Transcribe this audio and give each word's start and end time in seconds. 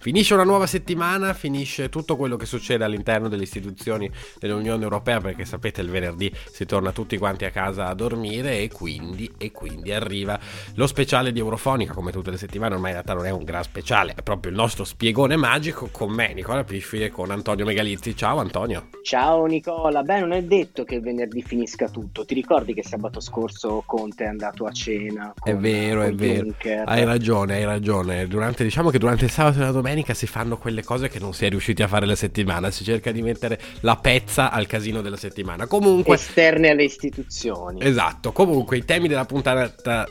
Finisce 0.00 0.32
una 0.32 0.44
nuova 0.44 0.66
settimana, 0.66 1.34
finisce 1.34 1.90
tutto 1.90 2.16
quello 2.16 2.36
che 2.36 2.46
succede 2.46 2.84
all'interno 2.84 3.28
delle 3.28 3.42
istituzioni 3.42 4.10
dell'Unione 4.38 4.82
Europea 4.82 5.20
perché 5.20 5.44
sapete 5.44 5.82
il 5.82 5.90
venerdì 5.90 6.32
si 6.50 6.64
torna 6.64 6.90
tutti 6.90 7.18
quanti 7.18 7.44
a 7.44 7.50
casa 7.50 7.86
a 7.86 7.92
dormire 7.92 8.60
e 8.60 8.70
quindi, 8.70 9.30
e 9.36 9.52
quindi 9.52 9.92
arriva 9.92 10.40
lo 10.76 10.86
speciale 10.86 11.32
di 11.32 11.38
Eurofonica 11.38 11.92
come 11.92 12.12
tutte 12.12 12.30
le 12.30 12.38
settimane, 12.38 12.76
ormai 12.76 12.92
in 12.92 12.94
realtà 12.94 13.12
non 13.12 13.26
è 13.26 13.30
un 13.30 13.44
gran 13.44 13.62
speciale, 13.62 14.14
è 14.16 14.22
proprio 14.22 14.50
il 14.50 14.56
nostro 14.56 14.84
spiegone 14.84 15.36
magico 15.36 15.90
con 15.92 16.10
me 16.12 16.32
Nicola 16.32 16.64
Pisfili 16.64 17.04
e 17.04 17.10
con 17.10 17.30
Antonio 17.30 17.66
Megalizzi. 17.66 18.16
Ciao 18.16 18.38
Antonio. 18.38 18.88
Ciao 19.02 19.44
Nicola, 19.44 20.02
beh 20.02 20.20
non 20.20 20.32
è 20.32 20.42
detto 20.42 20.84
che 20.84 20.94
il 20.94 21.02
venerdì 21.02 21.42
finisca 21.42 21.90
tutto, 21.90 22.24
ti 22.24 22.32
ricordi 22.32 22.72
che 22.72 22.82
sabato 22.82 23.20
scorso 23.20 23.82
Conte 23.84 24.24
è 24.24 24.28
andato 24.28 24.64
a 24.64 24.70
cena? 24.70 25.34
È 25.42 25.54
vero, 25.54 26.00
è 26.00 26.14
vero, 26.14 26.44
Juncker. 26.44 26.84
hai 26.86 27.04
ragione, 27.04 27.56
hai 27.56 27.64
ragione, 27.64 28.26
durante, 28.26 28.64
diciamo 28.64 28.88
che 28.88 28.98
durante 28.98 29.26
il 29.26 29.30
sabato 29.30 29.58
e 29.58 29.60
la 29.60 29.70
domenica 29.70 29.88
domenica 29.90 30.14
si 30.14 30.26
fanno 30.26 30.56
quelle 30.56 30.84
cose 30.84 31.08
che 31.08 31.18
non 31.18 31.34
si 31.34 31.44
è 31.44 31.48
riusciti 31.48 31.82
a 31.82 31.88
fare 31.88 32.06
la 32.06 32.14
settimana, 32.14 32.70
si 32.70 32.84
cerca 32.84 33.10
di 33.10 33.22
mettere 33.22 33.60
la 33.80 33.96
pezza 33.96 34.50
al 34.50 34.66
casino 34.66 35.02
della 35.02 35.16
settimana. 35.16 35.66
Comunque 35.66 36.14
esterne 36.14 36.70
alle 36.70 36.84
istituzioni. 36.84 37.82
Esatto, 37.82 38.30
comunque 38.32 38.76
i 38.76 38.84
temi 38.84 39.08
della 39.08 39.24
puntata 39.24 40.08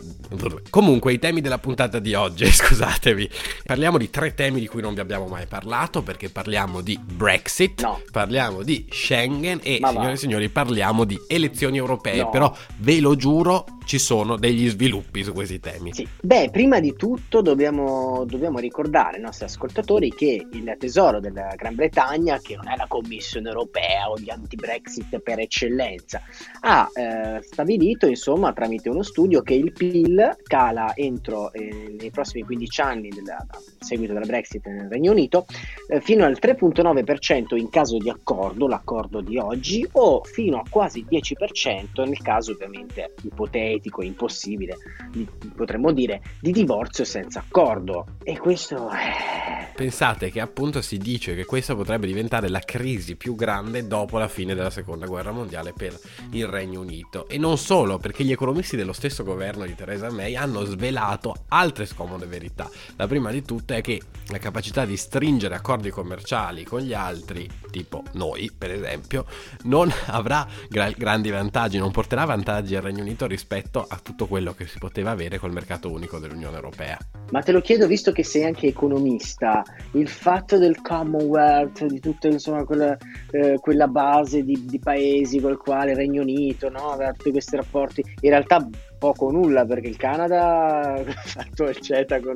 comunque 0.70 1.14
i 1.14 1.20
temi 1.20 1.42
della 1.42 1.60
puntata 1.60 2.00
di 2.00 2.14
oggi, 2.14 2.46
scusatevi. 2.52 3.30
Parliamo 3.66 3.98
di 3.98 4.10
tre 4.10 4.34
temi 4.34 4.60
di 4.60 4.68
cui 4.68 4.82
non 4.82 4.94
vi 4.94 5.00
abbiamo 5.00 5.28
mai 5.28 5.46
parlato 5.48 6.02
perché 6.02 6.30
parliamo 6.30 6.82
di 6.82 7.00
Brexit, 7.02 7.82
no. 7.82 8.02
parliamo 8.12 8.64
di 8.64 8.86
Schengen 8.90 9.60
e 9.64 9.78
Ma 9.80 9.90
signore 9.90 10.12
e 10.12 10.18
signori 10.18 10.50
parliamo 10.50 11.06
di 11.06 11.18
elezioni 11.28 11.78
europee, 11.78 12.18
no. 12.18 12.30
però 12.30 12.56
ve 12.78 13.00
lo 13.00 13.16
giuro 13.16 13.66
ci 13.90 13.98
sono 13.98 14.38
degli 14.38 14.70
sviluppi 14.70 15.24
su 15.24 15.34
questi 15.34 15.60
temi. 15.60 15.92
Sì. 15.96 16.08
Beh, 16.22 16.52
prima 16.52 16.80
di 16.80 16.94
tutto 16.94 17.42
dobbiamo, 17.42 18.24
dobbiamo 18.24 18.60
ricordare 18.60 19.16
ai 19.16 19.24
nostri 19.24 19.46
ascoltatori 19.46 20.14
che 20.14 20.46
il 20.52 20.76
tesoro 20.78 21.20
della 21.20 21.56
Gran 21.56 21.74
Bretagna, 21.74 22.38
che 22.38 22.56
non 22.56 22.68
è 22.68 22.76
la 22.76 22.86
Commissione 22.88 23.50
europea 23.50 24.12
o 24.12 24.20
gli 24.20 24.30
anti-Brexit 24.30 25.18
per 25.22 25.40
eccellenza, 25.40 26.22
ha 26.60 26.88
eh, 26.94 27.42
stabilito, 27.42 28.06
insomma, 28.06 28.54
tramite 28.54 28.90
uno 28.90 29.02
studio 29.02 29.42
che 29.42 29.56
il 29.56 29.72
PIL 29.72 30.38
cala 30.44 30.96
entro 30.96 31.52
eh, 31.52 31.96
nei 32.00 32.12
prossimi 32.12 32.44
15 32.44 32.82
anni 32.82 33.10
del 33.10 33.24
seguito 33.80 34.14
della 34.14 34.28
Brexit 34.28 34.68
nel 34.68 34.88
Regno 34.88 35.14
Unito 35.14 35.48
eh, 35.88 36.00
fino 36.00 36.26
al 36.26 36.38
3.9% 36.40 37.58
in 37.58 37.70
caso 37.70 37.98
di 37.98 38.12
accordo, 38.12 38.68
l'accordo 38.68 39.20
di 39.22 39.40
oggi, 39.40 39.84
o 39.94 40.24
fino 40.24 40.60
a 40.60 40.64
quasi 40.70 41.04
10% 41.10 42.06
nel 42.06 42.22
caso 42.22 42.52
ovviamente 42.52 43.16
ipotetico 43.24 43.78
ipotetico, 43.80 44.04
impossibile, 44.04 44.78
potremmo 45.56 45.92
dire, 45.92 46.22
di 46.40 46.52
divorzio 46.52 47.06
senza 47.06 47.40
accordo. 47.40 48.18
E 48.24 48.38
questo... 48.38 48.90
Pensate 49.76 50.30
che 50.30 50.42
appunto 50.42 50.82
si 50.82 50.98
dice 50.98 51.36
che 51.36 51.46
questa 51.46 51.74
potrebbe 51.74 52.06
diventare 52.06 52.50
la 52.50 52.60
crisi 52.60 53.16
più 53.16 53.34
grande 53.36 53.88
dopo 53.88 54.18
la 54.18 54.28
fine 54.28 54.54
della 54.54 54.70
seconda 54.70 55.06
guerra 55.06 55.32
mondiale 55.32 55.72
per 55.72 55.98
il 56.32 56.48
Regno 56.48 56.82
Unito. 56.82 57.28
E 57.30 57.38
non 57.38 57.58
solo, 57.58 57.98
perché 57.98 58.26
gli 58.26 58.32
economisti 58.32 58.76
dello 58.76 58.92
stesso 58.92 59.24
governo 59.24 59.66
di 59.66 59.76
Theresa 59.76 60.12
May 60.12 60.36
hanno 60.36 60.66
svelato 60.66 61.46
altre 61.48 61.86
scomode 61.86 62.26
verità. 62.26 62.70
La 62.98 63.08
prima 63.08 63.32
di 63.32 63.42
tutte 63.44 63.78
è 63.78 63.82
che 63.82 64.02
la 64.28 64.38
capacità 64.38 64.86
di 64.86 64.98
stringere 64.98 65.56
accordi 65.56 65.90
commerciali 65.90 66.64
con 66.64 66.82
gli 66.82 66.94
altri, 66.94 67.50
tipo 67.72 68.04
noi 68.14 68.52
per 68.56 68.72
esempio, 68.72 69.26
non 69.64 69.90
avrà 70.08 70.46
gra- 70.68 70.92
grandi 70.92 71.30
vantaggi, 71.30 71.78
non 71.78 71.92
porterà 71.92 72.26
vantaggi 72.26 72.76
al 72.76 72.82
Regno 72.82 73.02
Unito 73.02 73.28
rispetto 73.28 73.69
rispetto 73.70 73.86
a 73.88 74.00
tutto 74.02 74.26
quello 74.26 74.54
che 74.54 74.66
si 74.66 74.80
poteva 74.80 75.12
avere 75.12 75.38
col 75.38 75.52
mercato 75.52 75.92
unico 75.92 76.18
dell'Unione 76.18 76.56
Europea. 76.56 76.98
Ma 77.32 77.42
te 77.42 77.52
lo 77.52 77.62
chiedo 77.62 77.86
visto 77.86 78.12
che 78.12 78.24
sei 78.24 78.44
anche 78.44 78.68
economista, 78.68 79.64
il 79.92 80.08
fatto 80.08 80.58
del 80.58 80.82
Commonwealth, 80.82 81.86
di 81.86 82.00
tutta 82.00 82.28
insomma, 82.28 82.66
quella, 82.66 82.98
eh, 83.32 83.58
quella 83.60 83.88
base 83.88 84.44
di, 84.44 84.66
di, 84.66 84.80
paesi 84.80 85.40
con 85.40 85.52
il 85.52 85.58
quale 85.58 85.92
il 85.92 85.98
Regno 85.98 86.22
Unito 86.24 86.70
no, 86.70 86.92
aveva 86.92 87.14
tutti 87.14 87.32
questi 87.32 87.56
rapporti, 87.56 88.04
in 88.22 88.30
realtà 88.30 88.68
poco 89.00 89.26
o 89.26 89.32
nulla 89.32 89.66
perché 89.66 89.88
il 89.88 89.98
Canada 89.98 90.94
ha 91.02 91.04
fatto 91.04 91.64
il 91.64 91.80
CETA 91.80 92.20
con 92.20 92.36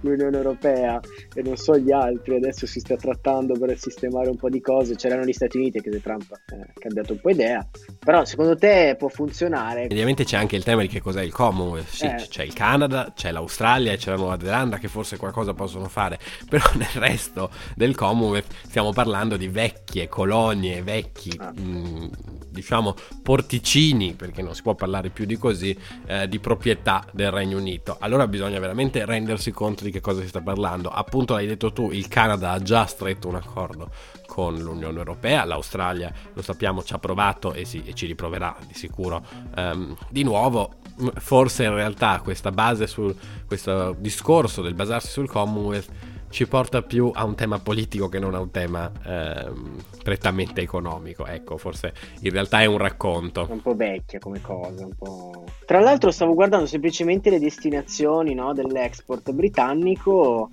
l'Unione 0.00 0.36
Europea 0.36 1.00
e 1.34 1.42
non 1.42 1.56
so 1.56 1.76
gli 1.76 1.90
altri, 1.90 2.36
adesso 2.36 2.66
si 2.66 2.78
sta 2.78 2.96
trattando 2.96 3.58
per 3.58 3.76
sistemare 3.76 4.28
un 4.28 4.36
po' 4.36 4.48
di 4.48 4.60
cose, 4.60 4.94
c'erano 4.94 5.24
gli 5.24 5.32
Stati 5.32 5.56
Uniti 5.56 5.80
che 5.80 6.00
Trump 6.00 6.30
ha 6.30 6.56
cambiato 6.78 7.14
un 7.14 7.20
po' 7.20 7.30
idea, 7.30 7.66
però 7.98 8.24
secondo 8.24 8.56
te 8.56 8.94
può 8.98 9.08
funzionare? 9.08 9.86
Ovviamente 9.90 10.24
c'è 10.24 10.36
anche 10.36 10.56
il 10.56 10.62
tema 10.62 10.82
di 10.82 10.88
che 10.88 11.00
cos'è 11.00 11.22
il 11.22 11.32
Commonwealth, 11.32 11.88
sì, 11.88 12.04
eh. 12.04 12.26
c'è 12.28 12.44
il 12.44 12.52
Canada, 12.52 13.12
c'è 13.16 13.32
l'Australia 13.32 13.92
e 13.92 13.96
c'è 13.96 14.10
la 14.10 14.16
Nuova 14.16 14.38
Zelanda 14.38 14.76
che 14.78 14.88
forse 14.88 15.16
qualcosa 15.16 15.54
possono 15.54 15.88
fare, 15.88 16.18
però 16.48 16.64
nel 16.74 16.88
resto 16.94 17.50
del 17.74 17.94
Commonwealth 17.96 18.52
stiamo 18.66 18.92
parlando 18.92 19.36
di 19.36 19.48
vecchie 19.48 20.08
colonie, 20.08 20.82
vecchi... 20.82 21.34
Ah. 21.38 21.52
Mh, 21.52 22.41
diciamo 22.52 22.94
porticini, 23.22 24.14
perché 24.14 24.42
non 24.42 24.54
si 24.54 24.62
può 24.62 24.74
parlare 24.74 25.10
più 25.10 25.24
di 25.24 25.36
così, 25.36 25.76
eh, 26.06 26.28
di 26.28 26.38
proprietà 26.38 27.04
del 27.10 27.30
Regno 27.30 27.58
Unito. 27.58 27.96
Allora 27.98 28.28
bisogna 28.28 28.60
veramente 28.60 29.04
rendersi 29.04 29.50
conto 29.50 29.82
di 29.84 29.90
che 29.90 30.00
cosa 30.00 30.20
si 30.20 30.28
sta 30.28 30.40
parlando. 30.40 30.90
Appunto 30.90 31.34
l'hai 31.34 31.46
detto 31.46 31.72
tu, 31.72 31.90
il 31.90 32.08
Canada 32.08 32.52
ha 32.52 32.60
già 32.60 32.86
stretto 32.86 33.28
un 33.28 33.36
accordo 33.36 33.90
con 34.26 34.56
l'Unione 34.56 34.96
Europea, 34.96 35.44
l'Australia 35.44 36.10
lo 36.32 36.40
sappiamo 36.40 36.82
ci 36.82 36.94
ha 36.94 36.98
provato 36.98 37.52
e, 37.52 37.66
si, 37.66 37.82
e 37.84 37.92
ci 37.92 38.06
riproverà 38.06 38.56
di 38.66 38.72
sicuro 38.72 39.22
um, 39.56 39.96
di 40.08 40.22
nuovo. 40.22 40.76
Forse 41.16 41.64
in 41.64 41.74
realtà 41.74 42.20
questa 42.22 42.50
base 42.50 42.86
sul 42.86 43.14
questo 43.46 43.94
discorso 43.98 44.62
del 44.62 44.74
basarsi 44.74 45.08
sul 45.08 45.28
Commonwealth 45.28 46.11
ci 46.32 46.48
porta 46.48 46.80
più 46.82 47.10
a 47.12 47.24
un 47.24 47.34
tema 47.34 47.58
politico 47.58 48.08
che 48.08 48.18
non 48.18 48.34
a 48.34 48.40
un 48.40 48.50
tema 48.50 48.90
ehm, 49.04 49.76
prettamente 50.02 50.62
economico. 50.62 51.26
Ecco, 51.26 51.58
forse 51.58 51.92
in 52.22 52.30
realtà 52.30 52.62
è 52.62 52.64
un 52.64 52.78
racconto. 52.78 53.46
Un 53.50 53.60
po' 53.60 53.76
vecchia 53.76 54.18
come 54.18 54.40
cosa. 54.40 54.88
Po'... 54.98 55.44
Tra 55.66 55.78
l'altro 55.78 56.10
stavo 56.10 56.32
guardando 56.34 56.66
semplicemente 56.66 57.28
le 57.28 57.38
destinazioni 57.38 58.34
no, 58.34 58.54
dell'export 58.54 59.30
britannico 59.32 60.48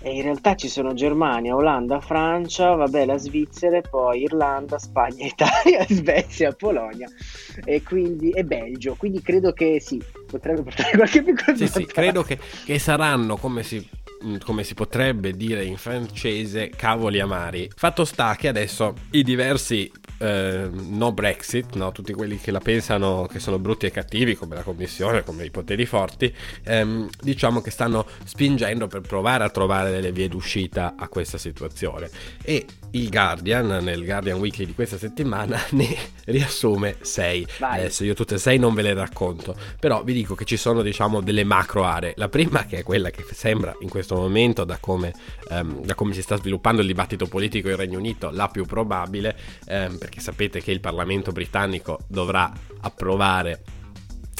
e 0.00 0.14
in 0.14 0.22
realtà 0.22 0.54
ci 0.54 0.68
sono 0.68 0.92
Germania, 0.92 1.56
Olanda, 1.56 1.98
Francia, 2.00 2.74
vabbè 2.74 3.06
la 3.06 3.16
Svizzera, 3.16 3.80
poi 3.80 4.22
Irlanda, 4.22 4.78
Spagna, 4.78 5.24
Italia, 5.26 5.84
Svezia, 5.88 6.52
Polonia 6.52 7.08
e, 7.64 7.82
quindi, 7.82 8.30
e 8.30 8.44
Belgio. 8.44 8.96
Quindi 8.96 9.22
credo 9.22 9.52
che 9.52 9.80
sì, 9.80 9.98
potrebbe 10.26 10.62
portare 10.62 10.94
qualche 10.94 11.22
piccola 11.22 11.56
Sì, 11.56 11.66
sì, 11.66 11.86
credo 11.86 12.22
che, 12.22 12.38
che 12.66 12.78
saranno, 12.78 13.36
come 13.36 13.62
si 13.62 13.95
come 14.42 14.64
si 14.64 14.74
potrebbe 14.74 15.32
dire 15.32 15.64
in 15.64 15.76
francese, 15.76 16.70
cavoli 16.70 17.20
amari. 17.20 17.70
Fatto 17.74 18.04
sta 18.04 18.34
che 18.36 18.48
adesso 18.48 18.94
i 19.10 19.22
diversi 19.22 19.90
eh, 20.18 20.68
no 20.72 21.12
Brexit, 21.12 21.74
no? 21.74 21.92
tutti 21.92 22.12
quelli 22.12 22.38
che 22.38 22.50
la 22.50 22.60
pensano 22.60 23.26
che 23.30 23.38
sono 23.38 23.58
brutti 23.58 23.86
e 23.86 23.90
cattivi, 23.90 24.34
come 24.34 24.54
la 24.54 24.62
Commissione, 24.62 25.22
come 25.22 25.44
i 25.44 25.50
poteri 25.50 25.86
forti, 25.86 26.34
ehm, 26.64 27.08
diciamo 27.20 27.60
che 27.60 27.70
stanno 27.70 28.06
spingendo 28.24 28.86
per 28.86 29.02
provare 29.02 29.44
a 29.44 29.50
trovare 29.50 29.90
delle 29.90 30.12
vie 30.12 30.28
d'uscita 30.28 30.94
a 30.96 31.08
questa 31.08 31.38
situazione. 31.38 32.10
E 32.42 32.66
il 32.96 33.10
Guardian, 33.10 33.66
nel 33.82 34.04
Guardian 34.04 34.38
Weekly 34.38 34.64
di 34.64 34.74
questa 34.74 34.98
settimana, 34.98 35.60
ne 35.72 35.96
riassume 36.24 36.96
6. 37.00 37.46
Adesso 37.60 38.04
io 38.04 38.14
tutte 38.14 38.36
e 38.36 38.38
6 38.38 38.58
non 38.58 38.74
ve 38.74 38.82
le 38.82 38.94
racconto, 38.94 39.54
però 39.78 40.02
vi 40.02 40.12
dico 40.12 40.34
che 40.34 40.44
ci 40.44 40.56
sono 40.56 40.82
diciamo 40.82 41.20
delle 41.20 41.44
macro 41.44 41.84
aree. 41.84 42.14
La 42.16 42.28
prima 42.28 42.64
che 42.64 42.78
è 42.78 42.82
quella 42.82 43.10
che 43.10 43.24
sembra 43.32 43.76
in 43.80 43.88
questo 43.88 44.16
momento, 44.16 44.64
da 44.64 44.78
come, 44.78 45.12
um, 45.50 45.84
da 45.84 45.94
come 45.94 46.14
si 46.14 46.22
sta 46.22 46.36
sviluppando 46.36 46.80
il 46.80 46.86
dibattito 46.86 47.26
politico 47.26 47.68
in 47.68 47.76
Regno 47.76 47.98
Unito, 47.98 48.30
la 48.30 48.48
più 48.48 48.64
probabile, 48.64 49.36
um, 49.68 49.98
perché 49.98 50.20
sapete 50.20 50.62
che 50.62 50.70
il 50.70 50.80
Parlamento 50.80 51.32
britannico 51.32 52.00
dovrà 52.08 52.50
approvare 52.80 53.62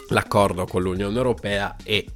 l'accordo 0.09 0.67
con 0.67 0.83
l'Unione 0.83 1.17
Europea 1.17 1.77
e 1.83 2.07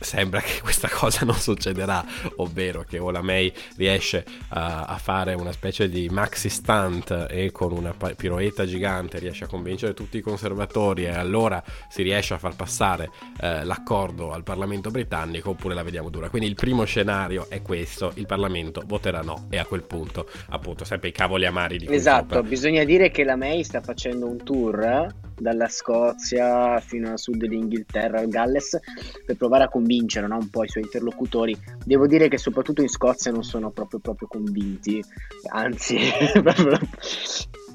sembra 0.00 0.40
che 0.40 0.60
questa 0.62 0.88
cosa 0.88 1.24
non 1.24 1.36
succederà, 1.36 2.04
ovvero 2.36 2.84
che 2.84 2.98
Ola 2.98 3.22
May 3.22 3.52
riesce 3.76 4.24
a, 4.48 4.84
a, 4.84 4.96
fare 4.98 5.34
una 5.34 5.52
specie 5.52 5.88
di 5.88 6.08
maxi 6.08 6.48
stunt 6.48 7.26
e 7.30 7.50
con 7.52 7.72
una 7.72 7.94
piroetta 8.14 8.66
gigante 8.66 9.18
riesce 9.18 9.44
a 9.44 9.46
convincere 9.46 9.94
tutti 9.94 10.18
i 10.18 10.20
conservatori 10.20 11.04
e 11.04 11.10
allora 11.10 11.62
si 11.88 12.02
riesce 12.02 12.34
a 12.34 12.38
far 12.38 12.56
passare 12.56 13.10
eh, 13.40 13.64
l'accordo 13.64 14.32
al 14.32 14.42
Parlamento 14.42 14.90
britannico 14.90 15.50
oppure 15.50 15.74
la 15.74 15.82
vediamo 15.82 16.10
dura. 16.10 16.28
Quindi 16.28 16.48
il 16.48 16.54
primo 16.54 16.84
scenario 16.84 17.48
è 17.48 17.62
questo, 17.62 18.12
il 18.14 18.26
Parlamento 18.26 18.82
voterà 18.86 19.22
no 19.22 19.46
e 19.50 19.58
a 19.58 19.64
quel 19.64 19.82
punto 19.82 20.28
appunto 20.48 20.84
sempre 20.84 21.08
i 21.08 21.12
cavoli 21.12 21.46
amari 21.46 21.78
di 21.78 21.86
Esatto, 21.92 22.42
bisogna 22.42 22.84
dire 22.84 23.10
che 23.10 23.24
la 23.24 23.36
May 23.36 23.62
sta 23.64 23.80
facendo 23.80 24.26
un 24.26 24.42
tour 24.42 25.24
dalla 25.38 25.68
Scozia 25.68 26.80
fino 26.80 27.12
a 27.12 27.16
sud 27.16 27.36
dell'Inghilterra, 27.36 28.20
al 28.20 28.28
Galles, 28.28 28.78
per 29.24 29.36
provare 29.36 29.64
a 29.64 29.68
convincere 29.68 30.26
no, 30.26 30.36
un 30.36 30.50
po' 30.50 30.64
i 30.64 30.68
suoi 30.68 30.84
interlocutori. 30.84 31.56
Devo 31.84 32.06
dire 32.06 32.28
che 32.28 32.38
soprattutto 32.38 32.82
in 32.82 32.88
Scozia 32.88 33.30
non 33.32 33.44
sono 33.44 33.70
proprio, 33.70 34.00
proprio 34.00 34.28
convinti, 34.28 35.02
anzi, 35.50 35.98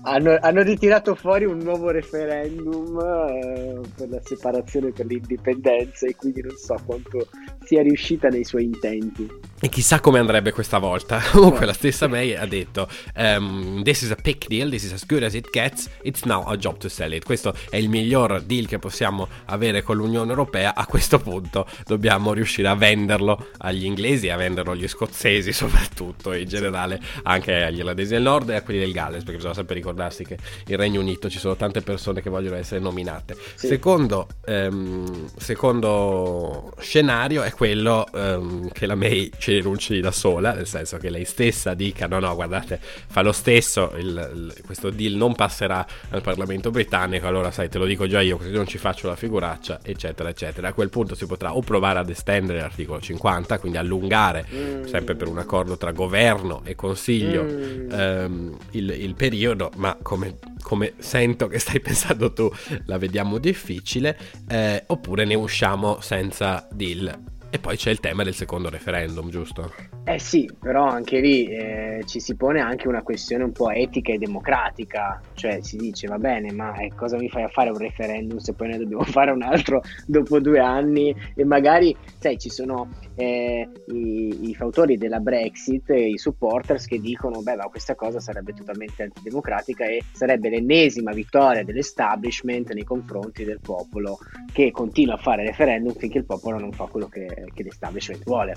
hanno, 0.03 0.37
hanno, 0.39 0.61
ritirato 0.61 1.15
fuori 1.15 1.45
un 1.45 1.59
nuovo 1.59 1.91
referendum 1.91 2.99
eh, 2.99 3.79
per 3.95 4.09
la 4.09 4.21
separazione 4.23 4.91
per 4.91 5.05
l'indipendenza 5.05 6.07
e 6.07 6.15
quindi 6.15 6.41
non 6.41 6.55
so 6.55 6.75
quanto 6.85 7.27
sia 7.71 7.81
riuscita 7.81 8.27
nei 8.27 8.43
suoi 8.43 8.65
intenti. 8.65 9.29
E 9.63 9.69
chissà 9.69 9.99
come 9.99 10.17
andrebbe 10.17 10.51
questa 10.51 10.79
volta. 10.79 11.21
Comunque 11.31 11.67
la 11.67 11.73
stessa 11.73 12.07
May 12.07 12.33
ha 12.33 12.47
detto 12.47 12.89
um, 13.15 13.83
This 13.83 14.01
is 14.01 14.09
a 14.11 14.15
pick 14.15 14.47
deal, 14.47 14.71
this 14.71 14.83
is 14.83 14.91
as 14.91 15.05
good 15.05 15.21
as 15.21 15.35
it 15.35 15.49
gets, 15.51 15.87
it's 16.01 16.23
now 16.23 16.43
a 16.47 16.57
job 16.57 16.77
to 16.79 16.89
sell 16.89 17.13
it. 17.13 17.23
Questo 17.23 17.53
è 17.69 17.77
il 17.77 17.87
miglior 17.87 18.41
deal 18.41 18.65
che 18.65 18.79
possiamo 18.79 19.27
avere 19.45 19.83
con 19.83 19.97
l'Unione 19.97 20.31
Europea. 20.31 20.73
A 20.73 20.87
questo 20.87 21.19
punto 21.19 21.67
dobbiamo 21.85 22.33
riuscire 22.33 22.67
a 22.69 22.75
venderlo 22.75 23.49
agli 23.59 23.85
inglesi, 23.85 24.29
a 24.29 24.35
venderlo 24.35 24.71
agli 24.71 24.87
scozzesi 24.87 25.53
soprattutto, 25.53 26.33
in 26.33 26.47
generale 26.47 26.99
anche 27.23 27.61
agli 27.63 27.77
irlandesi 27.77 28.13
del 28.13 28.23
nord 28.23 28.49
e 28.49 28.55
a 28.55 28.63
quelli 28.63 28.79
del 28.79 28.91
Galles, 28.91 29.21
perché 29.21 29.35
bisogna 29.35 29.53
sempre 29.53 29.75
ricordarsi 29.75 30.25
che 30.25 30.37
il 30.65 30.77
Regno 30.77 30.99
Unito 30.99 31.29
ci 31.29 31.37
sono 31.37 31.55
tante 31.55 31.81
persone 31.81 32.21
che 32.23 32.31
vogliono 32.31 32.55
essere 32.55 32.81
nominate. 32.81 33.37
Sì. 33.53 33.67
Secondo, 33.67 34.27
um, 34.47 35.29
secondo 35.37 36.73
scenario 36.79 37.43
è 37.43 37.51
quello 37.61 38.07
um, 38.13 38.69
che 38.71 38.87
la 38.87 38.95
May 38.95 39.29
ci 39.37 39.53
rinunci 39.53 39.99
da 39.99 40.09
sola, 40.09 40.51
nel 40.51 40.65
senso 40.65 40.97
che 40.97 41.11
lei 41.11 41.25
stessa 41.25 41.75
dica 41.75 42.07
no 42.07 42.17
no 42.17 42.33
guardate 42.33 42.79
fa 42.81 43.21
lo 43.21 43.31
stesso, 43.31 43.93
il, 43.97 44.07
il, 44.33 44.63
questo 44.65 44.89
deal 44.89 45.13
non 45.13 45.35
passerà 45.35 45.85
al 46.09 46.23
Parlamento 46.23 46.71
britannico, 46.71 47.27
allora 47.27 47.51
sai 47.51 47.69
te 47.69 47.77
lo 47.77 47.85
dico 47.85 48.07
già 48.07 48.19
io 48.19 48.37
così 48.37 48.49
non 48.49 48.65
ci 48.65 48.79
faccio 48.79 49.07
la 49.07 49.15
figuraccia 49.15 49.81
eccetera 49.83 50.29
eccetera. 50.29 50.69
A 50.69 50.73
quel 50.73 50.89
punto 50.89 51.13
si 51.13 51.27
potrà 51.27 51.55
o 51.55 51.61
provare 51.61 51.99
ad 51.99 52.09
estendere 52.09 52.61
l'articolo 52.61 52.99
50, 52.99 53.59
quindi 53.59 53.77
allungare 53.77 54.43
mm. 54.51 54.85
sempre 54.85 55.13
per 55.13 55.27
un 55.27 55.37
accordo 55.37 55.77
tra 55.77 55.91
governo 55.91 56.61
e 56.63 56.73
consiglio 56.73 57.43
mm. 57.43 57.91
ehm, 57.91 58.57
il, 58.71 58.89
il, 58.89 59.13
periodo, 59.13 59.69
ma 59.75 59.95
come, 60.01 60.39
come, 60.63 60.93
sento 60.97 61.45
che 61.45 61.59
stai 61.59 61.77
pensando 61.79 62.33
tu 62.33 62.51
la 62.85 62.97
vediamo 62.97 63.37
difficile, 63.37 64.17
eh, 64.49 64.83
oppure 64.87 65.25
ne 65.25 65.35
usciamo 65.35 65.99
senza 66.01 66.67
deal. 66.71 67.29
E 67.53 67.59
poi 67.59 67.75
c'è 67.75 67.91
il 67.91 67.99
tema 67.99 68.23
del 68.23 68.33
secondo 68.33 68.69
referendum, 68.69 69.29
giusto? 69.29 69.73
Eh 70.05 70.19
sì, 70.19 70.49
però 70.57 70.85
anche 70.85 71.19
lì 71.19 71.47
eh, 71.47 72.01
ci 72.05 72.21
si 72.21 72.35
pone 72.35 72.61
anche 72.61 72.87
una 72.87 73.03
questione 73.03 73.43
un 73.43 73.51
po' 73.51 73.69
etica 73.69 74.13
e 74.13 74.17
democratica, 74.17 75.21
cioè 75.33 75.59
si 75.61 75.75
dice 75.75 76.07
va 76.07 76.17
bene, 76.17 76.53
ma 76.53 76.73
eh, 76.77 76.93
cosa 76.95 77.17
mi 77.17 77.27
fai 77.27 77.43
a 77.43 77.49
fare 77.49 77.69
un 77.69 77.77
referendum 77.77 78.37
se 78.37 78.53
poi 78.53 78.69
ne 78.69 78.77
dobbiamo 78.77 79.03
fare 79.05 79.31
un 79.31 79.41
altro 79.41 79.81
dopo 80.07 80.39
due 80.39 80.59
anni 80.59 81.13
e 81.35 81.43
magari, 81.43 81.93
sai, 82.19 82.39
ci 82.39 82.49
sono 82.49 82.89
eh, 83.15 83.67
i, 83.87 84.49
i, 84.49 84.55
fautori 84.55 84.97
della 84.97 85.19
Brexit, 85.19 85.89
i 85.89 86.17
supporters 86.17 86.85
che 86.85 86.99
dicono 86.99 87.41
beh 87.41 87.55
ma 87.57 87.65
questa 87.65 87.95
cosa 87.95 88.19
sarebbe 88.19 88.53
totalmente 88.53 89.03
antidemocratica 89.03 89.85
e 89.85 90.01
sarebbe 90.11 90.49
l'ennesima 90.49 91.11
vittoria 91.11 91.63
dell'establishment 91.63 92.71
nei 92.71 92.83
confronti 92.83 93.43
del 93.43 93.59
popolo 93.61 94.17
che 94.51 94.71
continua 94.71 95.15
a 95.15 95.17
fare 95.17 95.43
referendum 95.43 95.93
finché 95.93 96.19
il 96.19 96.25
popolo 96.25 96.57
non 96.57 96.71
fa 96.71 96.85
quello 96.85 97.07
che, 97.07 97.40
che 97.53 97.63
l'establishment 97.63 98.23
vuole. 98.23 98.55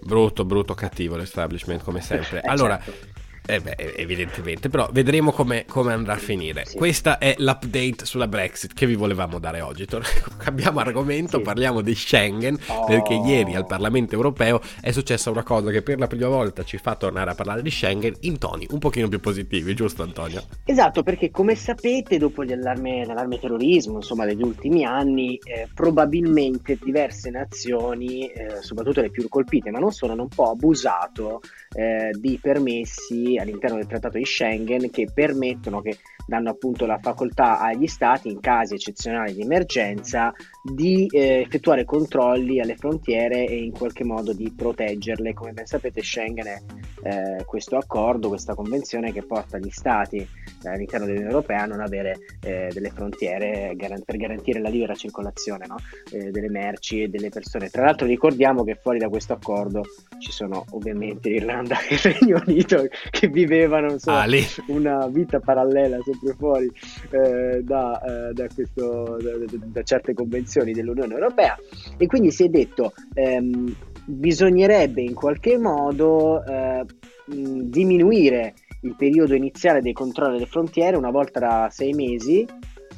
Brutto, 0.00 0.44
brutto, 0.44 0.74
cattivo 0.74 1.16
l'establishment 1.16 1.82
come 1.82 2.00
sempre. 2.02 2.42
Eh, 2.42 2.48
allora, 2.48 2.80
certo. 2.82 3.22
Eh 3.46 3.60
beh, 3.60 3.76
evidentemente, 3.96 4.70
però 4.70 4.88
vedremo 4.90 5.30
come, 5.30 5.66
come 5.66 5.92
andrà 5.92 6.14
a 6.14 6.18
finire. 6.18 6.64
Sì. 6.64 6.78
Questa 6.78 7.18
è 7.18 7.34
l'update 7.36 8.06
sulla 8.06 8.26
Brexit 8.26 8.72
che 8.72 8.86
vi 8.86 8.94
volevamo 8.94 9.38
dare 9.38 9.60
oggi. 9.60 9.84
Cambiamo 10.38 10.80
argomento, 10.80 11.36
sì. 11.36 11.42
parliamo 11.42 11.82
di 11.82 11.94
Schengen, 11.94 12.58
oh. 12.68 12.86
perché 12.86 13.12
ieri 13.12 13.54
al 13.54 13.66
Parlamento 13.66 14.14
europeo 14.14 14.62
è 14.80 14.92
successa 14.92 15.30
una 15.30 15.42
cosa 15.42 15.70
che 15.70 15.82
per 15.82 15.98
la 15.98 16.06
prima 16.06 16.28
volta 16.28 16.64
ci 16.64 16.78
fa 16.78 16.94
tornare 16.94 17.32
a 17.32 17.34
parlare 17.34 17.60
di 17.60 17.70
Schengen 17.70 18.14
in 18.20 18.38
toni 18.38 18.66
un 18.70 18.78
pochino 18.78 19.08
più 19.08 19.20
positivi, 19.20 19.74
giusto 19.74 20.02
Antonio? 20.02 20.42
Esatto, 20.64 21.02
perché 21.02 21.30
come 21.30 21.54
sapete, 21.54 22.16
dopo 22.16 22.42
l'allarme, 22.44 23.04
l'allarme 23.04 23.38
terrorismo, 23.38 23.96
insomma, 23.96 24.24
degli 24.24 24.42
ultimi 24.42 24.86
anni, 24.86 25.38
eh, 25.44 25.68
probabilmente 25.74 26.78
diverse 26.82 27.28
nazioni, 27.28 28.26
eh, 28.26 28.62
soprattutto 28.62 29.02
le 29.02 29.10
più 29.10 29.28
colpite, 29.28 29.70
ma 29.70 29.80
non 29.80 29.92
solo, 29.92 30.12
hanno 30.12 30.22
un 30.22 30.28
po' 30.28 30.50
abusato 30.50 31.42
eh, 31.74 32.10
di 32.18 32.38
permessi 32.40 33.36
all'interno 33.38 33.76
del 33.76 33.86
trattato 33.86 34.18
di 34.18 34.24
Schengen 34.24 34.90
che 34.90 35.08
permettono, 35.12 35.80
che 35.80 35.98
danno 36.26 36.50
appunto 36.50 36.86
la 36.86 36.98
facoltà 36.98 37.58
agli 37.60 37.86
stati 37.86 38.28
in 38.30 38.40
casi 38.40 38.74
eccezionali 38.74 39.34
di 39.34 39.42
emergenza 39.42 40.32
di 40.62 41.06
eh, 41.10 41.40
effettuare 41.40 41.84
controlli 41.84 42.60
alle 42.60 42.76
frontiere 42.76 43.46
e 43.46 43.56
in 43.56 43.72
qualche 43.72 44.04
modo 44.04 44.32
di 44.32 44.52
proteggerle. 44.54 45.34
Come 45.34 45.52
ben 45.52 45.66
sapete 45.66 46.02
Schengen 46.02 46.46
è 46.46 46.62
eh, 47.02 47.44
questo 47.44 47.76
accordo, 47.76 48.28
questa 48.28 48.54
convenzione 48.54 49.12
che 49.12 49.22
porta 49.22 49.58
gli 49.58 49.70
stati 49.70 50.16
eh, 50.16 50.68
all'interno 50.68 51.06
dell'Unione 51.06 51.32
Europea 51.32 51.62
a 51.62 51.66
non 51.66 51.80
avere 51.80 52.18
eh, 52.40 52.70
delle 52.72 52.90
frontiere 52.90 53.74
per 53.76 54.16
garantire 54.16 54.60
la 54.60 54.68
libera 54.68 54.94
circolazione 54.94 55.66
no? 55.66 55.76
Eh, 56.10 56.30
delle 56.30 56.48
merci 56.48 57.02
e 57.02 57.08
delle 57.08 57.28
persone. 57.28 57.68
Tra 57.68 57.84
l'altro 57.84 58.06
ricordiamo 58.06 58.64
che 58.64 58.74
fuori 58.74 58.98
da 58.98 59.08
questo 59.08 59.34
accordo 59.34 59.82
ci 60.18 60.32
sono 60.32 60.64
ovviamente 60.70 61.28
l'Irlanda 61.28 61.76
e 61.86 61.94
il 61.94 61.98
Regno 62.00 62.42
Unito 62.46 62.86
che 63.10 63.28
vivevano 63.28 63.92
insomma, 63.92 64.22
ah, 64.22 64.28
una 64.68 65.06
vita 65.08 65.40
parallela 65.40 65.98
sempre 66.14 66.34
fuori 66.34 66.70
eh, 67.10 67.62
da, 67.62 68.00
eh, 68.00 68.32
da, 68.32 68.46
questo, 68.52 69.18
da, 69.20 69.58
da, 69.66 69.82
certe 69.82 70.14
convenzioni 70.14 70.72
dell'Unione 70.72 71.14
Europea. 71.14 71.56
E 71.96 72.06
quindi 72.06 72.30
si 72.30 72.44
è 72.44 72.48
detto 72.48 72.92
ehm, 73.14 73.74
bisognerebbe 74.06 75.02
in 75.02 75.14
qualche 75.14 75.58
modo 75.58 76.44
eh, 76.44 76.84
diminuire 77.26 78.54
il 78.82 78.94
periodo 78.96 79.34
iniziale 79.34 79.80
dei 79.80 79.92
controlli 79.92 80.36
alle 80.36 80.46
frontiere 80.46 80.96
una 80.96 81.10
volta 81.10 81.40
da 81.40 81.68
sei 81.70 81.92
mesi 81.94 82.46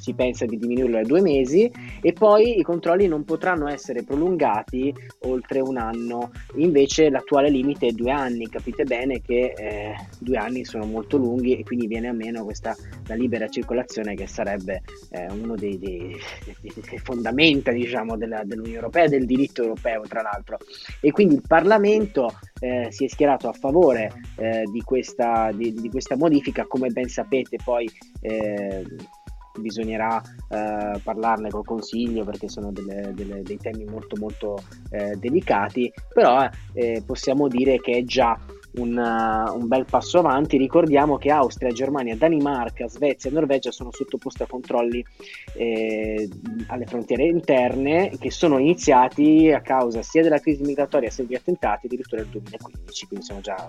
si 0.06 0.14
pensa 0.14 0.46
di 0.46 0.56
diminuirlo 0.56 0.98
a 0.98 1.02
due 1.02 1.20
mesi 1.20 1.68
e 2.00 2.12
poi 2.12 2.60
i 2.60 2.62
controlli 2.62 3.08
non 3.08 3.24
potranno 3.24 3.66
essere 3.66 4.04
prolungati 4.04 4.94
oltre 5.22 5.58
un 5.58 5.76
anno, 5.76 6.30
invece 6.54 7.10
l'attuale 7.10 7.50
limite 7.50 7.88
è 7.88 7.90
due 7.90 8.12
anni, 8.12 8.48
capite 8.48 8.84
bene 8.84 9.20
che 9.20 9.52
eh, 9.56 9.94
due 10.20 10.36
anni 10.36 10.64
sono 10.64 10.84
molto 10.84 11.16
lunghi 11.16 11.58
e 11.58 11.64
quindi 11.64 11.88
viene 11.88 12.06
a 12.06 12.12
meno 12.12 12.44
questa 12.44 12.76
la 13.08 13.16
libera 13.16 13.48
circolazione 13.48 14.14
che 14.14 14.28
sarebbe 14.28 14.82
eh, 15.10 15.26
uno 15.32 15.56
dei, 15.56 15.76
dei, 15.76 16.16
dei, 16.60 16.98
fondamenta 17.02 17.72
diciamo, 17.72 18.16
della, 18.16 18.42
dell'Unione 18.44 18.76
Europea 18.76 19.08
del 19.08 19.26
diritto 19.26 19.62
europeo 19.62 20.02
tra 20.02 20.22
l'altro. 20.22 20.58
E 21.00 21.10
quindi 21.10 21.34
il 21.34 21.42
Parlamento 21.44 22.38
eh, 22.60 22.86
si 22.90 23.06
è 23.06 23.08
schierato 23.08 23.48
a 23.48 23.52
favore 23.52 24.12
eh, 24.36 24.62
di 24.70 24.82
questa, 24.82 25.50
di, 25.52 25.72
di, 25.74 25.90
questa 25.90 26.16
modifica 26.16 26.64
come 26.66 26.90
ben 26.90 27.08
sapete 27.08 27.58
poi 27.64 27.90
eh, 28.20 28.84
bisognerà 29.60 30.20
eh, 30.48 31.00
parlarne 31.02 31.50
col 31.50 31.64
consiglio 31.64 32.24
perché 32.24 32.48
sono 32.48 32.72
delle, 32.72 33.12
delle, 33.14 33.42
dei 33.42 33.58
temi 33.58 33.84
molto 33.84 34.16
molto 34.18 34.62
eh, 34.90 35.16
delicati, 35.16 35.92
però 36.12 36.48
eh, 36.72 37.02
possiamo 37.04 37.48
dire 37.48 37.80
che 37.80 37.98
è 37.98 38.04
già 38.04 38.38
un, 38.76 38.96
uh, 38.96 39.54
un, 39.54 39.68
bel 39.68 39.84
passo 39.84 40.18
avanti. 40.18 40.56
Ricordiamo 40.56 41.16
che 41.18 41.30
Austria, 41.30 41.70
Germania, 41.70 42.16
Danimarca, 42.16 42.88
Svezia 42.88 43.30
e 43.30 43.32
Norvegia 43.32 43.70
sono 43.70 43.90
sottoposte 43.92 44.44
a 44.44 44.46
controlli 44.46 45.04
eh, 45.54 46.28
alle 46.68 46.86
frontiere 46.86 47.24
interne 47.24 48.12
che 48.18 48.30
sono 48.30 48.58
iniziati 48.58 49.50
a 49.52 49.60
causa 49.60 50.02
sia 50.02 50.22
della 50.22 50.40
crisi 50.40 50.62
migratoria 50.62 51.10
sia 51.10 51.24
degli 51.24 51.36
attentati 51.36 51.86
addirittura 51.86 52.22
nel 52.22 52.30
2015, 52.30 53.06
quindi 53.06 53.24
sono 53.24 53.40
già 53.40 53.68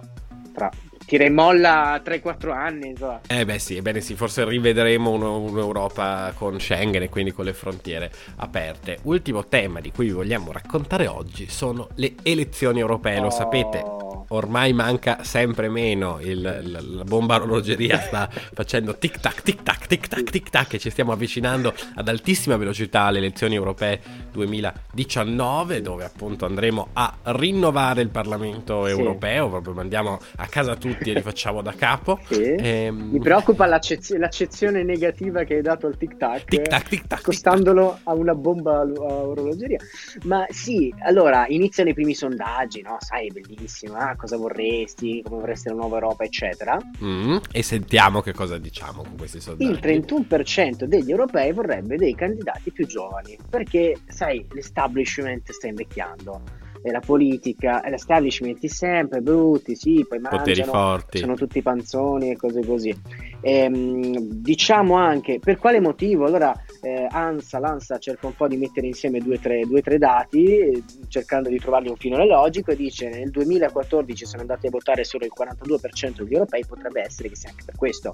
tra 0.53 0.71
tira 1.05 1.25
in 1.25 1.33
molla 1.33 2.01
3-4 2.03 2.51
anni. 2.51 2.89
Insomma. 2.89 3.21
Eh 3.27 3.45
beh 3.45 3.59
sì, 3.59 3.77
ebbene 3.77 4.01
sì, 4.01 4.15
forse 4.15 4.43
rivedremo 4.43 5.11
uno, 5.11 5.39
un'Europa 5.39 6.33
con 6.35 6.59
Schengen 6.59 7.03
e 7.03 7.09
quindi 7.09 7.31
con 7.31 7.45
le 7.45 7.53
frontiere 7.53 8.11
aperte. 8.37 8.97
Ultimo 9.03 9.45
tema 9.45 9.79
di 9.79 9.91
cui 9.91 10.07
vi 10.07 10.11
vogliamo 10.11 10.51
raccontare 10.51 11.07
oggi 11.07 11.47
sono 11.49 11.89
le 11.95 12.15
elezioni 12.23 12.79
europee, 12.79 13.19
oh. 13.19 13.23
lo 13.23 13.29
sapete. 13.29 14.06
Ormai 14.29 14.74
manca 14.74 15.24
sempre 15.24 15.69
meno, 15.69 16.19
il, 16.22 16.41
la, 16.41 16.81
la 16.81 17.03
bomba 17.03 17.36
orologeria 17.36 18.00
sta 18.01 18.29
facendo 18.53 18.98
tic 18.98 19.19
tac, 19.19 19.41
tic 19.41 19.63
tac, 19.63 19.88
tic 19.88 20.07
tac, 20.07 20.29
tic 20.29 20.50
tac 20.50 20.74
e 20.74 20.79
ci 20.79 20.89
stiamo 20.89 21.12
avvicinando 21.12 21.74
ad 21.96 22.07
altissima 22.07 22.57
velocità 22.57 23.03
alle 23.03 23.19
elezioni 23.19 23.55
europee 23.55 24.00
2019 24.31 25.81
dove 25.81 26.03
appunto 26.03 26.46
andremo 26.46 26.89
a 26.93 27.13
rinnovare 27.24 28.01
il 28.01 28.10
Parlamento 28.10 28.86
sì. 28.86 28.91
europeo, 28.91 29.50
proprio 29.50 29.74
mandiamo 29.74 30.19
a 30.38 30.48
casa 30.48 30.75
tutti 30.75 31.10
e 31.10 31.13
li 31.13 31.22
facciamo 31.22 31.62
da 31.62 31.74
capo. 31.74 32.19
Sì. 32.27 32.55
Ehm... 32.57 33.10
Mi 33.12 33.19
preoccupa 33.19 33.65
l'accez- 33.65 34.17
l'accezione 34.17 34.84
negativa 34.84 35.43
che 35.43 35.55
hai 35.55 35.62
dato 35.62 35.88
al 35.88 35.98
tic 35.98 36.17
tac, 36.17 36.46
tic 36.46 36.67
tac, 36.67 36.88
tic 36.88 37.07
tac 37.07 37.19
accostandolo 37.19 37.93
tic-tac. 37.96 38.07
a 38.07 38.13
una 38.13 38.36
bomba 38.36 38.79
a 38.79 38.84
orologeria. 38.84 39.79
Ma 40.24 40.46
sì, 40.50 40.93
allora 41.00 41.46
iniziano 41.48 41.89
i 41.89 41.93
primi 41.93 42.13
sondaggi, 42.13 42.81
no? 42.81 42.98
Sai, 43.00 43.27
è 43.27 43.31
bellissimo. 43.31 43.96
Ah, 43.96 44.15
cosa 44.17 44.36
vorresti, 44.36 45.21
come 45.24 45.39
vorresti 45.39 45.69
la 45.69 45.75
nuova 45.75 45.95
Europa, 45.95 46.24
eccetera. 46.24 46.77
Mm, 47.03 47.38
e 47.51 47.63
sentiamo 47.63 48.21
che 48.21 48.33
cosa 48.33 48.57
diciamo 48.57 49.03
con 49.03 49.15
questi 49.17 49.39
sondaggi. 49.39 49.71
Il 49.71 49.79
31% 49.79 50.83
degli 50.83 51.12
europei 51.12 51.53
vorrebbe 51.53 51.95
dei 51.95 52.15
candidati 52.15 52.71
più 52.71 52.86
giovani, 52.86 53.38
perché 53.50 53.97
sai, 54.07 54.45
l'establishment 54.51 55.50
sta 55.51 55.67
invecchiando 55.67 56.41
e 56.81 56.91
la 56.91 57.00
politica 57.00 57.81
e 57.81 57.89
l'establishment 57.89 58.65
sempre 58.65 59.21
brutti, 59.21 59.75
sì, 59.75 60.05
poi 60.07 60.19
Poteri 60.19 60.62
mangiano, 60.62 60.71
forti. 60.71 61.17
sono 61.19 61.36
tutti 61.36 61.62
panzoni 61.62 62.31
e 62.31 62.36
cose 62.36 62.65
così. 62.65 62.95
Ehm, 63.41 64.17
diciamo 64.17 64.95
anche 64.95 65.39
per 65.39 65.57
quale 65.57 65.79
motivo 65.79 66.25
allora 66.25 66.53
eh, 66.81 67.07
ANSA, 67.10 67.60
l'ANSA 67.60 67.98
cerca 67.98 68.27
un 68.27 68.36
po' 68.36 68.48
di 68.48 68.57
mettere 68.57 68.88
insieme 68.88 69.19
due 69.19 69.36
o 69.36 69.39
tre, 69.39 69.63
tre 69.81 69.98
dati 69.98 70.84
cercando 71.07 71.50
di 71.50 71.60
trovargli 71.60 71.89
un 71.89 71.96
filone 71.96 72.25
logico 72.25 72.72
e 72.72 72.75
dice 72.75 73.10
nel 73.10 73.29
2014 73.29 74.25
sono 74.25 74.41
andati 74.41 74.67
a 74.67 74.69
votare 74.69 75.03
solo 75.03 75.25
il 75.25 75.31
42% 75.38 76.24
degli 76.24 76.34
europei 76.34 76.65
potrebbe 76.65 77.01
essere 77.01 77.29
che 77.29 77.36
sia 77.36 77.50
anche 77.50 77.63
per 77.65 77.75
questo 77.75 78.13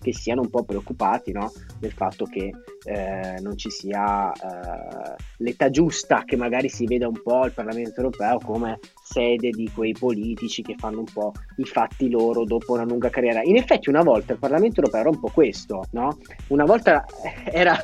che 0.00 0.12
siano 0.12 0.42
un 0.42 0.50
po' 0.50 0.64
preoccupati 0.64 1.32
no? 1.32 1.52
del 1.78 1.92
fatto 1.92 2.26
che 2.26 2.52
eh, 2.84 3.40
non 3.40 3.56
ci 3.56 3.70
sia 3.70 4.32
eh, 4.32 5.14
l'età 5.38 5.70
giusta 5.70 6.22
che 6.24 6.36
magari 6.36 6.68
si 6.68 6.86
veda 6.86 7.08
un 7.08 7.20
po' 7.22 7.44
il 7.44 7.52
Parlamento 7.52 8.00
europeo 8.00 8.38
come 8.38 8.78
sede 9.02 9.50
di 9.50 9.70
quei 9.74 9.92
politici 9.92 10.62
che 10.62 10.74
fanno 10.76 11.00
un 11.00 11.06
po' 11.12 11.32
i 11.56 11.64
fatti 11.64 12.08
loro 12.08 12.44
dopo 12.44 12.74
una 12.74 12.84
lunga 12.84 13.10
carriera. 13.10 13.42
In 13.42 13.56
effetti 13.56 13.88
una 13.88 14.02
volta 14.02 14.32
il 14.32 14.38
Parlamento 14.38 14.80
europeo 14.80 15.00
era 15.00 15.10
un 15.10 15.20
po' 15.20 15.30
questo, 15.30 15.84
no? 15.90 16.18
Una 16.48 16.64
volta 16.64 17.04
era 17.44 17.76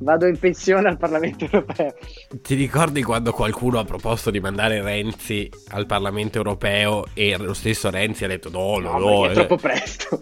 vado 0.00 0.26
in 0.26 0.38
pensione 0.38 0.88
al 0.88 0.96
Parlamento 0.96 1.44
europeo. 1.44 1.94
Ti 2.42 2.54
ricordi 2.54 3.02
quando 3.02 3.32
qualcuno 3.32 3.78
ha 3.78 3.84
proposto 3.84 4.30
di 4.30 4.40
mandare 4.40 4.82
Renzi 4.82 5.48
al 5.68 5.86
Parlamento 5.86 6.38
europeo 6.38 7.06
e 7.14 7.36
lo 7.36 7.54
stesso 7.54 7.90
Renzi 7.90 8.24
ha 8.24 8.28
detto 8.28 8.50
no, 8.50 8.78
no, 8.78 8.92
No, 8.92 8.98
no, 8.98 9.26
è 9.26 9.30
eh, 9.30 9.34
troppo 9.34 9.56
presto. 9.56 10.18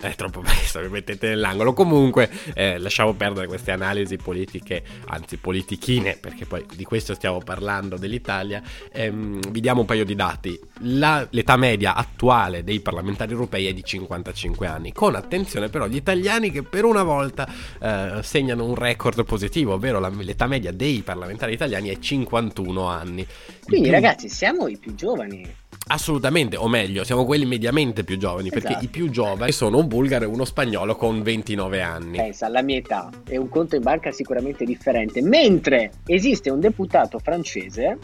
È 0.00 0.14
troppo 0.14 0.40
presto, 0.42 0.78
mi 0.78 0.88
mettete 0.90 1.26
nell'angolo. 1.30 1.72
Comunque, 1.72 2.30
eh, 2.54 2.78
lasciamo 2.78 3.14
perdere 3.14 3.48
queste 3.48 3.72
analisi 3.72 4.16
politiche, 4.16 4.80
anzi 5.06 5.38
politichine, 5.38 6.16
perché 6.16 6.46
poi 6.46 6.64
di 6.72 6.84
questo 6.84 7.14
stiamo 7.14 7.38
parlando 7.38 7.96
dell'Italia. 7.96 8.62
Ehm, 8.92 9.40
vi 9.50 9.60
diamo 9.60 9.80
un 9.80 9.86
paio 9.86 10.04
di 10.04 10.14
dati. 10.14 10.56
La- 10.82 11.26
l'età 11.30 11.56
media 11.56 11.96
attuale 11.96 12.62
dei 12.62 12.78
parlamentari 12.78 13.32
europei 13.32 13.66
è 13.66 13.72
di 13.74 13.82
55 13.82 14.68
anni, 14.68 14.92
con 14.92 15.16
attenzione 15.16 15.68
però 15.68 15.88
gli 15.88 15.96
italiani 15.96 16.52
che 16.52 16.62
per 16.62 16.84
una 16.84 17.02
volta 17.02 17.48
eh, 17.80 18.22
segnano 18.22 18.64
un 18.66 18.76
record 18.76 19.24
positivo, 19.24 19.72
ovvero 19.74 19.98
la- 19.98 20.12
l'età 20.16 20.46
media 20.46 20.70
dei 20.70 21.02
parlamentari 21.02 21.54
italiani 21.54 21.88
è 21.88 21.98
51 21.98 22.86
anni. 22.86 23.26
Quindi 23.64 23.88
Più- 23.88 23.98
ragazzi 24.00 24.28
siamo 24.28 24.68
i 24.68 24.76
più 24.76 24.94
giovani. 24.94 25.66
Assolutamente, 25.90 26.56
o 26.56 26.68
meglio, 26.68 27.02
siamo 27.02 27.24
quelli 27.24 27.46
mediamente 27.46 28.04
più 28.04 28.18
giovani, 28.18 28.50
perché 28.50 28.68
Esatto. 28.68 28.84
i 28.84 28.88
più 28.88 29.08
giovani 29.08 29.52
sono 29.52 29.78
un 29.78 29.88
bulgaro 29.88 30.24
e 30.24 30.28
uno 30.28 30.44
spagnolo 30.44 30.96
con 30.96 31.22
29 31.22 31.80
anni. 31.80 32.18
Pensa, 32.18 32.46
alla 32.46 32.62
mia 32.62 32.76
età 32.76 33.10
e 33.26 33.38
un 33.38 33.48
conto 33.48 33.74
in 33.76 33.82
banca 33.82 34.10
sicuramente 34.12 34.64
differente. 34.64 35.22
Mentre 35.22 35.92
esiste 36.06 36.50
un 36.50 36.60
deputato 36.60 37.18
francese 37.18 37.98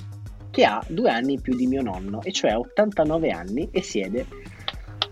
che 0.50 0.64
ha 0.64 0.82
due 0.88 1.10
anni 1.10 1.40
più 1.40 1.54
di 1.54 1.66
mio 1.66 1.82
nonno, 1.82 2.22
e 2.22 2.32
cioè 2.32 2.52
ha 2.52 2.58
89 2.58 3.30
anni 3.30 3.68
e 3.70 3.82
siede 3.82 4.24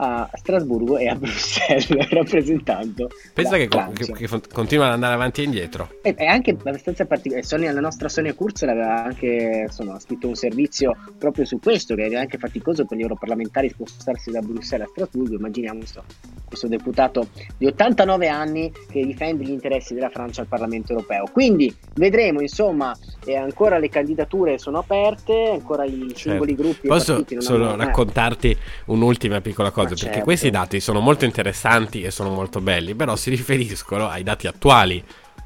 a 0.02 0.28
Strasburgo 0.34 0.98
e 0.98 1.08
a 1.08 1.14
Bruxelles 1.16 1.88
rappresentando 2.10 3.08
Pensa 3.32 3.56
che, 3.56 3.68
con- 3.68 3.92
che- 3.92 4.12
che 4.12 4.28
continuano 4.52 4.90
ad 4.90 4.96
andare 4.96 5.14
avanti 5.14 5.42
e 5.42 5.44
indietro. 5.44 5.88
È, 6.02 6.14
è 6.14 6.24
anche 6.26 6.50
abbastanza 6.50 7.06
particolare. 7.06 7.44
Sonia- 7.46 7.72
la 7.72 7.80
nostra 7.80 8.08
Sonia 8.08 8.34
Kurz 8.34 8.62
aveva 8.62 9.04
anche 9.04 9.64
insomma, 9.66 9.98
scritto 10.00 10.26
un 10.28 10.34
servizio 10.34 10.96
proprio 11.18 11.44
su 11.44 11.58
questo, 11.60 11.94
che 11.94 12.06
è 12.06 12.14
anche 12.16 12.38
faticoso 12.38 12.84
per 12.84 12.98
gli 12.98 13.02
europarlamentari 13.02 13.68
spostarsi 13.68 14.30
da 14.30 14.40
Bruxelles 14.40 14.86
a 14.88 14.90
Strasburgo. 14.90 15.36
Immaginiamo 15.36 15.78
questo, 15.78 16.04
questo 16.52 16.68
deputato 16.68 17.28
di 17.56 17.66
89 17.66 18.28
anni 18.28 18.70
che 18.90 19.04
difende 19.06 19.42
gli 19.44 19.50
interessi 19.50 19.94
della 19.94 20.10
Francia 20.10 20.42
al 20.42 20.46
Parlamento 20.46 20.92
europeo. 20.92 21.24
Quindi 21.32 21.74
vedremo, 21.94 22.42
insomma, 22.42 22.94
eh, 23.24 23.36
ancora 23.36 23.78
le 23.78 23.88
candidature 23.88 24.58
sono 24.58 24.78
aperte, 24.78 25.50
ancora 25.52 25.84
i 25.84 26.12
singoli 26.14 26.54
gruppi. 26.54 26.88
Certo. 26.88 27.24
Posso 27.24 27.40
solo 27.40 27.70
hanno- 27.70 27.82
eh. 27.82 27.86
raccontarti 27.86 28.56
un'ultima 28.86 29.40
piccola 29.40 29.70
cosa, 29.70 29.90
Ma 29.90 29.94
perché 29.94 30.06
certo. 30.10 30.24
questi 30.24 30.50
dati 30.50 30.80
sono 30.80 31.00
molto 31.00 31.24
interessanti 31.24 32.02
e 32.02 32.10
sono 32.10 32.30
molto 32.30 32.60
belli, 32.60 32.94
però 32.94 33.16
si 33.16 33.30
riferiscono 33.30 34.08
ai 34.08 34.22
dati 34.22 34.46
attuali. 34.46 35.02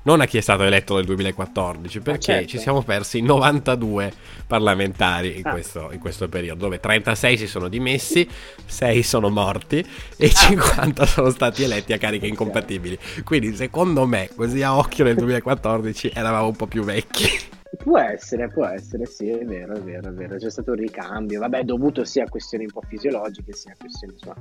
Non 0.07 0.21
a 0.21 0.27
chi 0.27 0.39
è 0.39 0.41
stato 0.41 0.63
eletto 0.63 0.95
nel 0.95 1.05
2014, 1.05 1.99
perché 1.99 2.21
certo. 2.21 2.47
ci 2.49 2.59
siamo 2.61 2.83
persi 2.83 3.21
92 3.23 4.13
parlamentari 4.47 5.39
in, 5.39 5.47
Ah. 5.47 5.51
questo, 5.51 5.89
in 5.91 5.99
questo 5.99 6.29
periodo, 6.29 6.61
dove 6.61 6.79
36 6.79 7.37
si 7.37 7.49
sono 7.49 7.67
dimessi, 7.67 8.27
6 8.65 9.03
sono 9.03 9.31
morti 9.31 9.85
Ah. 9.85 10.15
e 10.17 10.31
50 10.31 11.05
sono 11.07 11.31
stati 11.31 11.65
eletti 11.65 11.93
a 11.93 11.99
cariche 11.99 12.29
incompatibili. 12.29 12.97
Quindi 13.25 13.57
secondo 13.57 14.07
me, 14.07 14.31
così 14.37 14.63
a 14.63 14.77
occhio 14.77 15.03
nel 15.03 15.17
2014 15.17 16.13
eravamo 16.15 16.47
un 16.47 16.57
po' 16.57 16.67
più 16.69 16.85
vecchi. 16.85 17.55
Può 17.77 17.99
essere, 17.99 18.49
può 18.49 18.65
essere, 18.65 19.07
sì, 19.07 19.29
è 19.29 19.45
vero, 19.45 19.75
è 19.75 19.81
vero, 19.81 20.09
è 20.09 20.13
vero. 20.13 20.37
C'è 20.37 20.51
stato 20.51 20.71
un 20.71 20.77
ricambio, 20.77 21.41
vabbè, 21.41 21.65
dovuto 21.65 22.05
sia 22.05 22.25
a 22.25 22.29
questioni 22.29 22.65
un 22.65 22.71
po' 22.71 22.83
fisiologiche, 22.87 23.53
sia 23.53 23.73
a 23.73 23.77
questioni 23.79 24.13
insomma, 24.15 24.37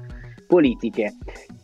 politiche. 0.48 1.15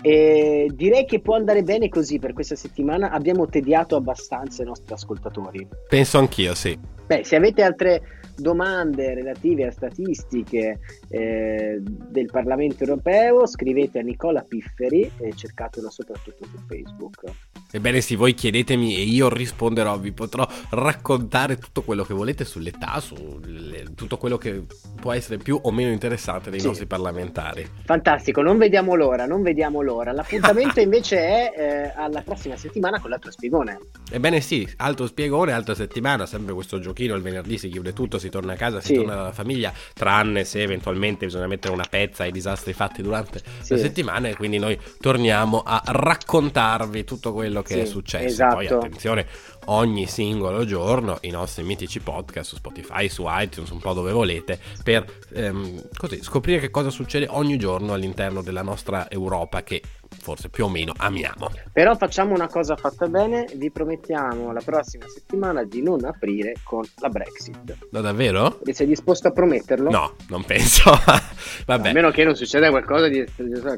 E 0.01 0.69
direi 0.73 1.05
che 1.05 1.21
può 1.21 1.35
andare 1.35 1.63
bene 1.63 1.87
così 1.89 2.19
per 2.19 2.33
questa 2.33 2.55
settimana. 2.55 3.11
Abbiamo 3.11 3.47
tediato 3.47 3.95
abbastanza 3.95 4.63
i 4.63 4.65
nostri 4.65 4.93
ascoltatori. 4.93 5.67
Penso 5.87 6.17
anch'io, 6.17 6.55
sì. 6.55 6.77
Beh, 7.05 7.23
se 7.23 7.35
avete 7.35 7.61
altre 7.61 8.01
domande 8.35 9.13
relative 9.13 9.67
a 9.67 9.71
statistiche 9.71 10.79
eh, 11.09 11.79
del 11.81 12.25
Parlamento 12.25 12.83
europeo, 12.83 13.45
scrivete 13.45 13.99
a 13.99 14.01
Nicola 14.01 14.41
Pifferi 14.41 15.11
e 15.19 15.33
cercatelo 15.35 15.89
soprattutto 15.89 16.45
su 16.45 16.57
Facebook. 16.67 17.25
Ebbene 17.73 18.01
sì, 18.01 18.15
voi 18.15 18.33
chiedetemi 18.33 18.95
e 18.95 19.01
io 19.01 19.29
risponderò, 19.29 19.97
vi 19.97 20.11
potrò 20.11 20.47
raccontare 20.71 21.57
tutto 21.57 21.83
quello 21.83 22.03
che 22.03 22.13
volete 22.13 22.43
sull'età, 22.43 22.99
su 22.99 23.39
le- 23.45 23.93
tutto 23.95 24.17
quello 24.17 24.37
che 24.37 24.63
può 24.99 25.13
essere 25.13 25.37
più 25.37 25.57
o 25.61 25.71
meno 25.71 25.91
interessante 25.91 26.49
dei 26.49 26.59
Sì. 26.59 26.67
nostri 26.67 26.85
parlamentari. 26.85 27.65
Fantastico, 27.85 28.41
non 28.41 28.57
vediamo 28.57 28.95
l'ora, 28.95 29.25
non 29.25 29.41
vediamo 29.41 29.81
l'ora. 29.81 30.11
L'appuntamento 30.11 30.79
invece 30.81 31.17
è 31.17 31.53
eh, 31.55 31.93
alla 31.95 32.21
prossima 32.21 32.57
settimana 32.57 32.99
con 32.99 33.09
l'altro 33.09 33.31
spiegone. 33.31 33.79
Ebbene 34.11 34.41
sì, 34.41 34.67
altro 34.77 35.07
spiegone, 35.07 35.53
altra 35.53 35.73
settimana, 35.75 36.25
sempre 36.25 36.53
questo 36.53 36.79
giochino, 36.79 37.15
il 37.15 37.21
venerdì 37.21 37.57
si 37.57 37.69
chiude 37.69 37.93
tutto, 37.93 38.19
si 38.19 38.29
torna 38.29 38.53
a 38.53 38.55
casa, 38.57 38.81
si 38.81 38.87
Sì. 38.87 38.93
torna 38.95 39.15
dalla 39.15 39.31
famiglia, 39.31 39.71
tranne 39.93 40.43
se 40.43 40.61
eventualmente 40.61 41.25
bisogna 41.25 41.47
mettere 41.47 41.73
una 41.73 41.85
pezza 41.89 42.23
ai 42.23 42.31
disastri 42.31 42.73
fatti 42.73 43.01
durante 43.01 43.41
Sì. 43.61 43.73
la 43.73 43.79
settimana 43.79 44.27
e 44.27 44.35
quindi 44.35 44.57
noi 44.59 44.77
torniamo 44.99 45.61
a 45.65 45.81
raccontarvi 45.85 47.03
tutto 47.03 47.31
quello 47.33 47.60
che 47.61 47.73
Sì, 47.73 47.79
è 47.79 47.85
successo. 47.85 48.25
esatto. 48.25 48.55
Poi 48.55 48.67
attenzione, 48.67 49.27
ogni 49.65 50.07
singolo 50.07 50.65
giorno 50.65 51.17
i 51.21 51.29
nostri 51.29 51.63
mitici 51.63 51.99
podcast 51.99 52.49
su 52.49 52.55
Spotify, 52.55 53.07
su 53.09 53.25
iTunes, 53.27 53.69
un 53.69 53.79
po' 53.79 53.93
dove 53.93 54.11
volete, 54.11 54.59
per 54.83 55.05
ehm, 55.33 55.89
così 55.97 56.21
scoprire 56.23 56.59
che 56.59 56.69
cosa 56.71 56.89
succede 56.89 57.27
ogni 57.29 57.57
giorno 57.57 57.93
all'interno 57.93 58.41
della 58.41 58.61
nostra 58.63 59.09
Europa 59.09 59.63
che 59.63 59.81
forse 60.21 60.49
più 60.49 60.65
o 60.65 60.69
meno 60.69 60.93
amiamo. 60.97 61.51
Però 61.71 61.95
facciamo 61.95 62.33
una 62.33 62.47
cosa 62.47 62.75
fatta 62.75 63.07
bene, 63.07 63.47
vi 63.55 63.71
promettiamo 63.71 64.51
la 64.51 64.61
prossima 64.63 65.05
settimana 65.07 65.63
di 65.63 65.81
non 65.81 66.03
aprire 66.05 66.55
con 66.63 66.83
la 66.97 67.09
Brexit. 67.09 67.77
No, 67.91 68.01
davvero? 68.01 68.59
E 68.65 68.73
sei 68.73 68.87
disposto 68.87 69.27
a 69.27 69.31
prometterlo? 69.31 69.89
No, 69.89 70.15
non 70.29 70.43
penso. 70.43 70.91
Vabbè. 71.65 71.89
A 71.89 71.93
meno 71.93 72.11
che 72.11 72.23
non 72.23 72.35
succeda 72.35 72.69
qualcosa 72.69 73.07
di 73.07 73.23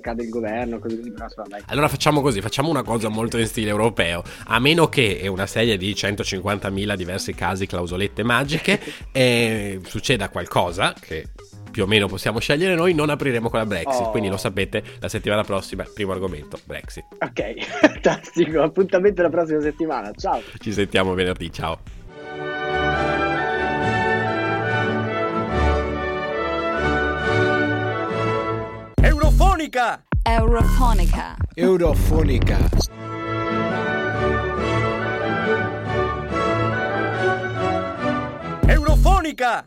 cade 0.02 0.24
il 0.24 0.30
governo, 0.30 0.80
così 0.80 0.94
così, 0.96 1.12
però. 1.12 1.28
Allora 1.68 1.88
facciamo 1.88 2.22
così, 2.22 2.42
facciamo 2.42 2.70
una 2.70 2.84
cosa 2.84 3.10
molto 3.10 3.38
in 3.38 3.48
stile 3.48 3.70
europeo, 3.70 4.24
a 4.46 4.60
meno 4.60 4.88
che 4.88 5.20
è 5.20 5.28
una 5.28 5.48
serie 5.48 5.78
di 5.78 5.92
150.000 5.92 6.96
diversi 6.96 7.34
casi 7.34 7.66
clausolette 7.66 8.24
magiche 8.24 8.80
e 9.12 9.80
succeda 9.84 10.30
qualcosa 10.30 10.94
che 11.00 11.28
più 11.74 11.84
o 11.84 11.88
meno 11.88 12.06
possiamo 12.08 12.38
scegliere 12.38 12.76
noi, 12.76 12.94
non 12.94 13.10
apriremo 13.10 13.50
con 13.50 13.58
la 13.58 13.66
Brexit, 13.66 14.06
Oh. 14.06 14.12
quindi 14.12 14.30
lo 14.30 14.38
sapete, 14.38 14.84
la 15.00 15.10
settimana 15.10 15.44
prossima, 15.44 15.84
primo 15.92 16.12
argomento, 16.12 16.60
Brexit. 16.66 17.06
Ok, 17.20 17.54
fantastico. 17.82 18.62
Appuntamento 18.62 19.24
la 19.24 19.30
prossima 19.30 19.60
settimana. 19.60 20.12
Ciao. 20.16 20.40
Ci 20.60 20.72
sentiamo 20.72 21.16
venerdì, 21.16 21.52
ciao. 21.52 21.80
Eurofonica! 29.02 30.04
Eurofonica. 30.24 31.36
Eurofonica. 31.56 32.60
Eurofonica! 38.68 39.62